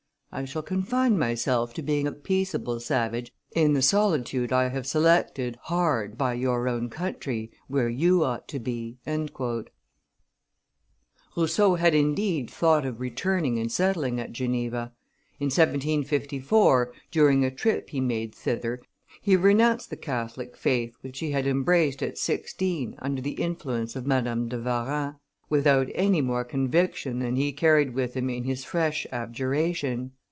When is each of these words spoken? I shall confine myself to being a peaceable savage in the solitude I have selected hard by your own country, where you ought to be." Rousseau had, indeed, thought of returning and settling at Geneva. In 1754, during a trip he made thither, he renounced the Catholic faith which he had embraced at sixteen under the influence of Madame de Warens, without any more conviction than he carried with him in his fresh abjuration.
I 0.33 0.45
shall 0.45 0.61
confine 0.63 1.19
myself 1.19 1.73
to 1.73 1.81
being 1.81 2.07
a 2.07 2.11
peaceable 2.13 2.79
savage 2.79 3.33
in 3.53 3.73
the 3.73 3.81
solitude 3.81 4.53
I 4.53 4.69
have 4.69 4.87
selected 4.87 5.57
hard 5.63 6.17
by 6.17 6.35
your 6.35 6.69
own 6.69 6.89
country, 6.89 7.51
where 7.67 7.89
you 7.89 8.23
ought 8.23 8.47
to 8.47 8.59
be." 8.59 8.97
Rousseau 11.35 11.75
had, 11.75 11.93
indeed, 11.93 12.49
thought 12.49 12.85
of 12.85 13.01
returning 13.01 13.59
and 13.59 13.69
settling 13.69 14.21
at 14.21 14.31
Geneva. 14.31 14.93
In 15.41 15.47
1754, 15.47 16.93
during 17.11 17.43
a 17.43 17.51
trip 17.51 17.89
he 17.89 17.99
made 17.99 18.33
thither, 18.33 18.79
he 19.21 19.35
renounced 19.35 19.89
the 19.89 19.97
Catholic 19.97 20.55
faith 20.55 20.95
which 21.01 21.19
he 21.19 21.31
had 21.31 21.45
embraced 21.45 22.01
at 22.01 22.17
sixteen 22.17 22.95
under 22.99 23.21
the 23.21 23.31
influence 23.33 23.97
of 23.97 24.07
Madame 24.07 24.47
de 24.47 24.57
Warens, 24.57 25.15
without 25.49 25.89
any 25.93 26.21
more 26.21 26.45
conviction 26.45 27.19
than 27.19 27.35
he 27.35 27.51
carried 27.51 27.93
with 27.93 28.13
him 28.13 28.29
in 28.29 28.45
his 28.45 28.63
fresh 28.63 29.05
abjuration. 29.11 30.13